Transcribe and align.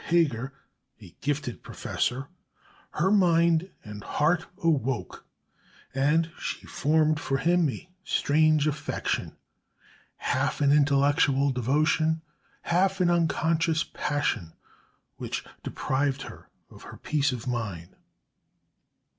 Heger, 0.03 0.51
a 0.99 1.11
gifted 1.21 1.61
professor, 1.61 2.27
her 2.93 3.11
mind 3.11 3.69
and 3.83 4.03
heart 4.03 4.47
awoke, 4.63 5.27
and 5.93 6.31
she 6.39 6.65
formed 6.65 7.19
for 7.19 7.37
him 7.37 7.69
a 7.69 7.87
strange 8.03 8.65
affection, 8.65 9.35
half 10.17 10.59
an 10.59 10.71
intellectual 10.71 11.51
devotion, 11.51 12.23
half 12.63 12.99
an 12.99 13.11
unconscious 13.11 13.83
passion, 13.83 14.53
which 15.17 15.45
deprived 15.61 16.23
her 16.23 16.49
of 16.71 16.81
her 16.81 16.97
peace 16.97 17.31
of 17.31 17.45
mind. 17.45 17.95